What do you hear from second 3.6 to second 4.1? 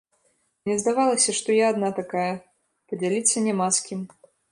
з кім.